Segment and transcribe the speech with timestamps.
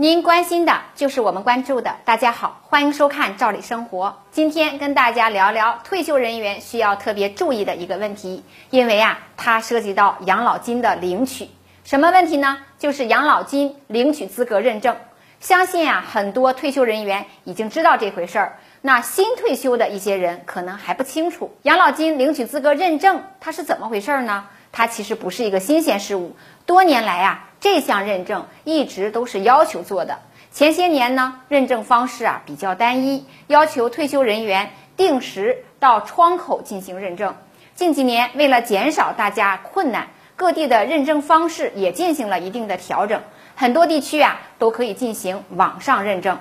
[0.00, 1.96] 您关心的就是我们关注的。
[2.06, 4.06] 大家好，欢迎收看《赵理生活》。
[4.30, 11.50] 今天跟大家聊聊退休人员需要特别注意的一个问题，因为啊，它涉及到养老金的领取。
[11.84, 12.60] 什么问题呢？
[12.78, 14.96] 就是养老金领取资格认证。
[15.38, 18.58] 相信啊，很多退休人员已经知道这回事儿。
[18.80, 24.46] 那新退休的一些人可能还不清楚，养老金领取资格认证它是怎么回事儿呢？
[24.72, 27.48] 它其实不是一个新鲜事物，多年来啊。
[27.60, 30.18] 这项认证一直都是要求做的。
[30.52, 37.36] 前些年呢，认证方式啊比较单一，要求退休人员定时到窗口进行认证。
[37.76, 43.22] 近几年，为了减少大家困难，各地的认证方式也进行了一定的调整。
[43.54, 46.38] 很多地区啊都可以进行网上认证。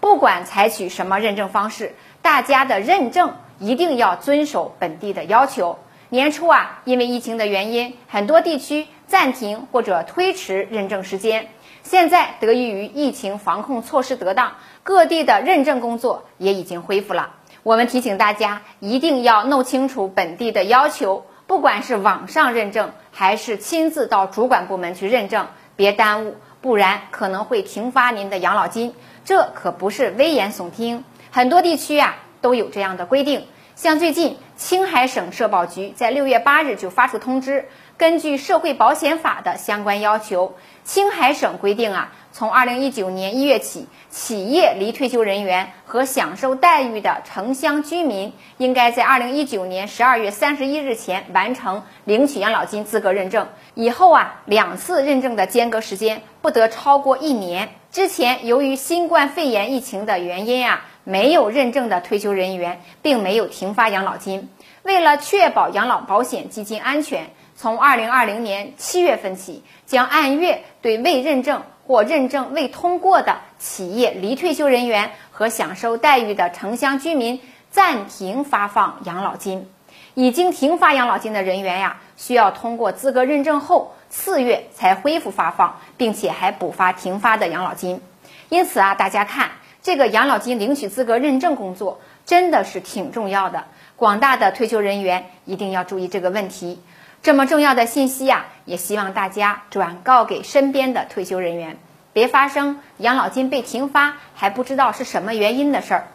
[0.00, 5.78] 不管采取什么认证方式，大家的认证一定要遵守本地的要求。
[6.12, 11.48] 年初啊，因为疫情的原因，很多地区暂停或者推迟认证时间。
[11.84, 14.52] 现在得益于疫情防控措施得当，
[14.82, 17.30] 各地的认证工作也已经恢复了。
[17.62, 25.46] 我们提醒大家，一定要弄清楚本地的要求，不管是网上认证还是亲自到主管部门去认证，
[25.76, 28.94] 别耽误，不然可能会停发您的养老金。
[29.24, 33.46] 这可不是危言耸听，很多地区啊都有这样的规定。
[33.74, 37.64] 像最近，青海省社保局在六月八日就发出通知，
[37.96, 53.48] 根据社会保险法的相关要求，青海省规定啊，从二零一九年一月起，企业离退休人员和享受待遇的城乡居民，应该在二零一九年十二月三十一日前完成领取养老金资格认证。
[53.74, 57.70] 以后啊，两次认证的间隔时间不得超过一年。
[57.90, 60.84] 之前由于新冠肺炎疫情的原因啊。
[61.04, 64.48] 没有认证的退休人员并没有停发养老金。
[64.82, 79.68] 为了确保养老保险基金安全，从二零二零年七月份起，将按月对未认证或认证未通过的企业离退休人员和享受待遇的城乡居民暂停发放养老金。
[80.14, 88.02] 已经停发养老金的人员呀，需要通过资格认证后次月才恢复发放，并且还补发停发的养老金。
[88.48, 89.52] 因此啊，大家看。
[89.82, 93.64] 这个养老金领取资格认证工作真的是挺重要的，
[93.96, 96.80] 广大的退休人员一定要注意这个问题。
[97.20, 101.78] 这么重要的信息呀，也希望大家转告给身边的退休人员，
[102.12, 106.08] 别发生养老金被停发还不知道是什么原因的事儿。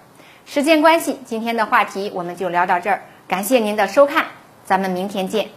[0.46, 4.26] 时间关系，今天的话题我们就聊到这儿，感谢您的收看，
[4.64, 5.50] 咱们明天见。